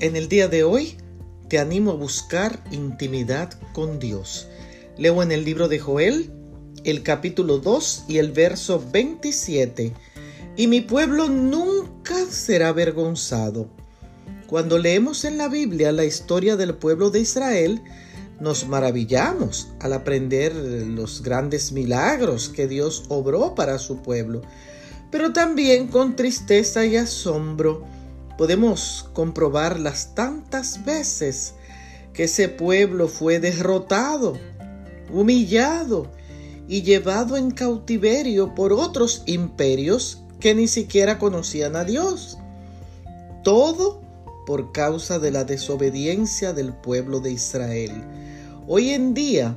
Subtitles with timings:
[0.00, 0.96] En el día de hoy
[1.48, 4.46] te animo a buscar intimidad con Dios.
[4.96, 6.30] Leo en el libro de Joel
[6.84, 9.92] el capítulo 2 y el verso 27.
[10.56, 13.68] Y mi pueblo nunca será avergonzado.
[14.46, 17.82] Cuando leemos en la Biblia la historia del pueblo de Israel,
[18.38, 24.42] nos maravillamos al aprender los grandes milagros que Dios obró para su pueblo,
[25.10, 27.97] pero también con tristeza y asombro
[28.38, 31.54] podemos comprobar las tantas veces
[32.14, 34.38] que ese pueblo fue derrotado,
[35.12, 36.06] humillado
[36.68, 42.38] y llevado en cautiverio por otros imperios que ni siquiera conocían a Dios.
[43.42, 44.00] Todo
[44.46, 47.92] por causa de la desobediencia del pueblo de Israel.
[48.68, 49.56] Hoy en día,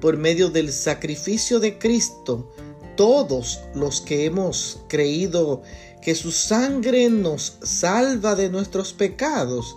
[0.00, 2.52] por medio del sacrificio de Cristo,
[2.96, 5.62] todos los que hemos creído
[6.00, 9.76] que su sangre nos salva de nuestros pecados,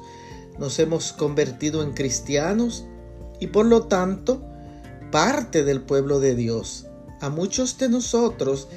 [0.57, 2.85] nos hemos convertido en cristianos
[3.39, 4.41] y por lo tanto
[5.11, 6.87] parte del pueblo de Dios.
[7.21, 8.67] A muchos de nosotros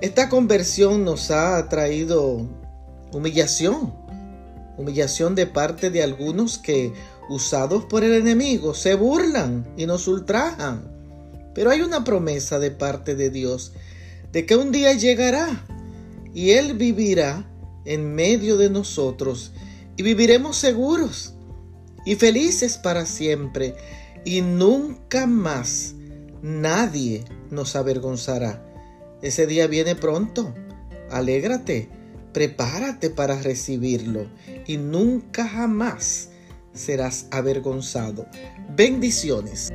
[0.00, 2.46] esta conversión nos ha traído
[3.12, 3.94] humillación,
[4.76, 6.92] humillación de parte de algunos que,
[7.30, 10.95] usados por el enemigo, se burlan y nos ultrajan.
[11.56, 13.72] Pero hay una promesa de parte de Dios
[14.30, 15.64] de que un día llegará
[16.34, 17.50] y Él vivirá
[17.86, 19.52] en medio de nosotros
[19.96, 21.32] y viviremos seguros
[22.04, 23.74] y felices para siempre
[24.26, 25.94] y nunca más
[26.42, 28.62] nadie nos avergonzará.
[29.22, 30.54] Ese día viene pronto.
[31.10, 31.88] Alégrate,
[32.34, 34.26] prepárate para recibirlo
[34.66, 36.28] y nunca jamás
[36.74, 38.26] serás avergonzado.
[38.76, 39.72] Bendiciones.